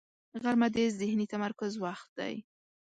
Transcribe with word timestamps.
غرمه 0.43 0.67
د 0.75 0.77
ذهني 0.99 1.25
تمرکز 1.33 1.71
وخت 1.83 2.09
دی 2.19 2.35